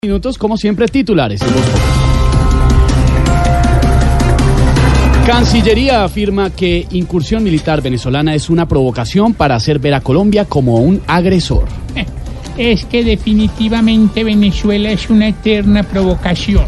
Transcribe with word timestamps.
Minutos, 0.00 0.38
como 0.38 0.56
siempre, 0.56 0.86
titulares. 0.86 1.40
Cancillería 5.26 6.04
afirma 6.04 6.50
que 6.50 6.86
incursión 6.92 7.42
militar 7.42 7.82
venezolana 7.82 8.32
es 8.32 8.48
una 8.48 8.68
provocación 8.68 9.34
para 9.34 9.56
hacer 9.56 9.80
ver 9.80 9.94
a 9.94 10.00
Colombia 10.00 10.44
como 10.44 10.76
un 10.76 11.02
agresor. 11.08 11.64
es 12.56 12.84
que 12.84 13.02
definitivamente 13.02 14.22
Venezuela 14.22 14.92
es 14.92 15.10
una 15.10 15.26
eterna 15.26 15.82
provocación. 15.82 16.66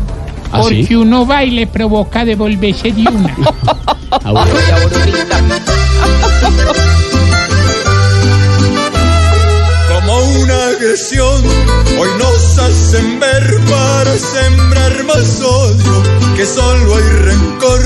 ¿Ah, 0.51 0.65
sí? 0.65 0.81
Porque 0.81 0.97
uno 0.97 1.25
va 1.25 1.45
y 1.45 1.53
le 1.53 1.69
provoca 1.69 2.25
devolverse 2.25 2.91
de 2.91 3.03
una. 3.03 3.37
agresión. 10.77 11.43
Hoy 11.99 12.09
nos 12.19 12.59
hacen 12.59 13.21
ver 13.21 13.61
para 13.69 14.17
sembrar 14.17 15.05
más 15.05 15.41
odio, 15.43 16.03
que 16.37 16.47
solo 16.47 16.97
hay 16.97 17.03
rencor 17.03 17.81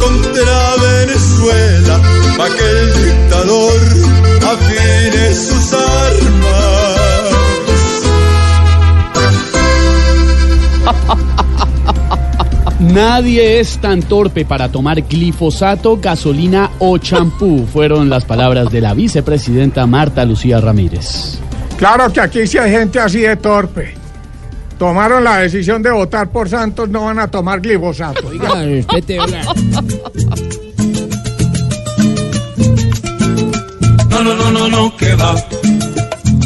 contra 0.00 0.76
Venezuela, 0.82 2.00
para 2.36 2.54
que 2.54 2.64
el 2.70 3.04
dictador 3.04 3.80
afine 4.52 5.34
sus 5.34 5.72
armas. 5.72 7.04
Nadie 12.80 13.60
es 13.60 13.78
tan 13.78 14.02
torpe 14.02 14.44
para 14.44 14.68
tomar 14.70 15.00
glifosato, 15.02 15.96
gasolina 15.96 16.70
o 16.78 16.98
champú, 16.98 17.66
fueron 17.66 18.10
las 18.10 18.24
palabras 18.24 18.70
de 18.70 18.80
la 18.80 18.92
vicepresidenta 18.94 19.86
Marta 19.86 20.24
Lucía 20.24 20.60
Ramírez. 20.60 21.40
Claro 21.76 22.12
que 22.12 22.20
aquí 22.20 22.46
sí 22.46 22.58
hay 22.58 22.70
gente 22.70 23.00
así 23.00 23.20
de 23.20 23.36
torpe. 23.36 23.94
Tomaron 24.78 25.22
la 25.24 25.38
decisión 25.38 25.82
de 25.82 25.90
votar 25.90 26.28
por 26.30 26.48
Santos, 26.48 26.88
no 26.88 27.04
van 27.04 27.18
a 27.18 27.28
tomar 27.28 27.60
glifosato. 27.60 28.30
No, 34.08 34.22
no, 34.22 34.34
no, 34.34 34.50
no, 34.50 34.68
no, 34.68 34.96
que 34.96 35.14
va. 35.14 35.34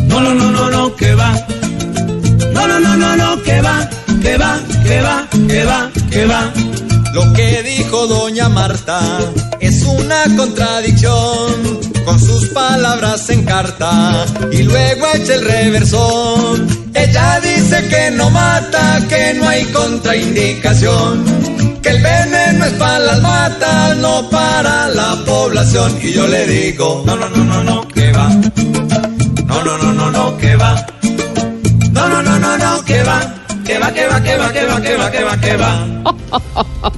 No, 0.05 0.21
no, 0.21 0.35
no, 0.35 0.51
no, 0.51 0.71
no, 0.71 0.97
que 0.97 1.15
va. 1.15 1.33
No, 2.53 2.67
no, 2.67 2.81
no, 2.81 2.97
no, 2.97 3.17
no, 3.17 3.43
que 3.43 3.61
va, 3.61 3.89
que 4.23 4.37
va, 4.37 4.59
que 4.85 5.01
va, 5.01 5.29
que 5.49 5.65
va, 5.65 5.91
que 6.11 6.27
va. 6.27 6.68
Lo 7.13 7.33
que 7.33 7.63
dijo 7.63 8.07
doña 8.07 8.49
Marta 8.49 9.01
es 9.61 9.83
una 9.85 10.25
contradicción. 10.37 11.79
Con 12.05 12.19
sus 12.19 12.49
palabras 12.49 13.29
en 13.29 13.45
carta 13.45 14.25
y 14.51 14.63
luego 14.63 15.07
echa 15.15 15.35
el 15.35 15.45
reversón. 15.45 16.67
Ella 16.95 17.41
dice 17.41 17.87
que 17.89 18.11
no 18.13 18.31
mata, 18.31 19.01
que 19.09 19.35
no 19.35 19.47
hay 19.47 19.65
contraindicación. 19.67 21.25
Que 21.83 21.91
el 21.91 22.03
veneno 22.03 22.65
es 22.65 22.73
para 22.73 22.99
las 22.99 23.21
matas, 23.21 23.97
no 23.99 24.29
para 24.31 24.89
la 24.89 25.17
población. 25.27 25.99
Y 26.03 26.13
yo 26.13 26.27
le 26.27 26.47
digo, 26.47 27.03
no, 27.05 27.17
no, 27.17 27.29
no, 27.29 27.45
no, 27.45 27.63
no, 27.63 27.89
que 27.89 28.11
va. 28.13 28.29
No, 29.47 29.65
no, 29.65 29.79
no, 29.79 29.93
no, 29.93 30.11
no, 30.11 30.37
que 30.39 30.57
va. 30.57 30.87
No, 31.93 32.09
no, 32.09 32.23
no, 32.23 32.39
no, 32.39 32.59
no, 32.59 32.85
que 32.85 33.03
va. 33.03 33.35
Que 33.67 33.79
va, 33.79 33.93
que 33.93 34.07
va, 34.09 34.23
que 34.23 34.37
va, 34.39 34.53
que 34.53 34.65
va, 34.65 34.81
que 34.81 34.97
va, 34.97 35.11
que 35.11 35.25
va, 35.25 35.41
que 35.41 35.57
va. 35.57 36.93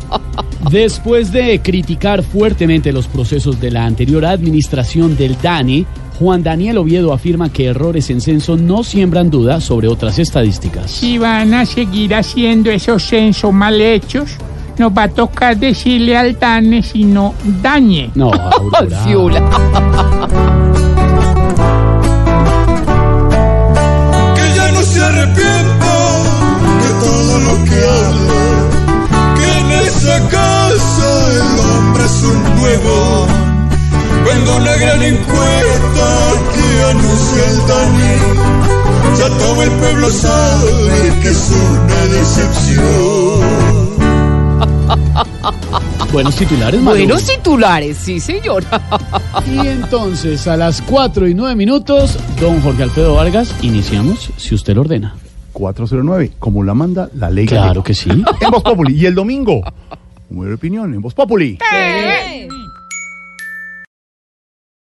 Después 0.70 1.32
de 1.32 1.60
criticar 1.60 2.22
fuertemente 2.22 2.92
los 2.92 3.08
procesos 3.08 3.60
de 3.60 3.72
la 3.72 3.84
anterior 3.84 4.24
administración 4.24 5.16
del 5.16 5.36
DANI, 5.42 5.84
Juan 6.20 6.44
Daniel 6.44 6.78
Oviedo 6.78 7.12
afirma 7.12 7.52
que 7.52 7.66
errores 7.66 8.08
en 8.10 8.20
censo 8.20 8.56
no 8.56 8.84
siembran 8.84 9.30
duda 9.30 9.60
sobre 9.60 9.88
otras 9.88 10.20
estadísticas. 10.20 10.92
Si 10.92 11.18
van 11.18 11.54
a 11.54 11.66
seguir 11.66 12.14
haciendo 12.14 12.70
esos 12.70 13.02
censos 13.02 13.52
mal 13.52 13.80
hechos, 13.80 14.36
nos 14.78 14.92
va 14.96 15.04
a 15.04 15.08
tocar 15.08 15.56
decirle 15.56 16.16
al 16.16 16.38
DANE 16.38 16.84
si 16.84 17.02
no 17.04 17.34
dañe. 17.60 18.10
No, 18.14 18.30
Aurora. 18.32 19.40
Una 34.60 34.76
gran 34.76 35.02
encuesta 35.02 36.32
que 36.54 36.82
anuncia 36.90 37.44
el 37.48 37.58
Dani, 37.66 38.14
ya 39.18 39.28
todo 39.38 39.62
el 39.62 39.70
pueblo 39.70 40.10
sabe 40.10 41.20
que 41.22 41.28
es 41.28 41.50
una 41.50 42.06
decepción. 42.06 43.40
Buenos 46.12 46.36
titulares, 46.36 46.80
Maru. 46.80 46.96
Buenos 46.98 47.24
titulares, 47.24 47.96
sí, 47.96 48.18
señor. 48.20 48.64
Y 49.46 49.66
entonces, 49.66 50.46
a 50.48 50.56
las 50.56 50.82
4 50.82 51.28
y 51.28 51.34
9 51.34 51.54
minutos, 51.54 52.18
don 52.40 52.60
Jorge 52.60 52.82
Alfredo 52.82 53.14
Vargas, 53.14 53.54
iniciamos, 53.62 54.30
si 54.36 54.54
usted 54.54 54.74
lo 54.74 54.80
ordena. 54.82 55.14
409, 55.52 56.32
como 56.38 56.64
la 56.64 56.74
manda 56.74 57.08
la 57.14 57.30
ley. 57.30 57.46
Claro 57.46 57.82
que 57.82 57.94
sí. 57.94 58.10
En 58.40 58.50
Voz 58.50 58.62
Populi. 58.62 58.94
Y 59.00 59.06
el 59.06 59.14
domingo, 59.14 59.62
un 60.30 60.46
de 60.46 60.54
opinión 60.54 60.92
en 60.92 61.00
Voz 61.00 61.14
Populi. 61.14 61.58
¡Eh! 61.72 62.48